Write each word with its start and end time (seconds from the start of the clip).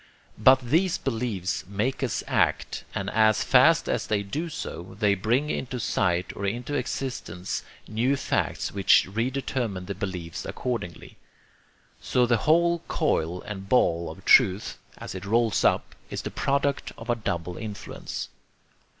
But 0.39 0.61
these 0.61 0.97
beliefs 0.97 1.63
make 1.67 2.01
us 2.01 2.23
act, 2.25 2.85
and 2.95 3.07
as 3.11 3.43
fast 3.43 3.87
as 3.87 4.07
they 4.07 4.23
do 4.23 4.49
so, 4.49 4.97
they 4.99 5.13
bring 5.13 5.51
into 5.51 5.79
sight 5.79 6.35
or 6.35 6.43
into 6.47 6.73
existence 6.73 7.61
new 7.87 8.15
facts 8.15 8.71
which 8.71 9.05
re 9.07 9.29
determine 9.29 9.85
the 9.85 9.93
beliefs 9.93 10.43
accordingly. 10.43 11.17
So 12.01 12.25
the 12.25 12.37
whole 12.49 12.79
coil 12.87 13.43
and 13.43 13.69
ball 13.69 14.09
of 14.09 14.25
truth, 14.25 14.79
as 14.97 15.13
it 15.13 15.23
rolls 15.23 15.63
up, 15.63 15.93
is 16.09 16.23
the 16.23 16.31
product 16.31 16.91
of 16.97 17.07
a 17.07 17.15
double 17.15 17.55
influence. 17.57 18.29